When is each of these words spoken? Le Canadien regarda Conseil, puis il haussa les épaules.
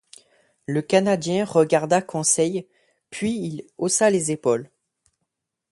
Le 0.65 0.81
Canadien 0.81 1.45
regarda 1.45 2.01
Conseil, 2.01 2.67
puis 3.11 3.33
il 3.37 3.67
haussa 3.77 4.09
les 4.09 4.31
épaules. 4.31 4.71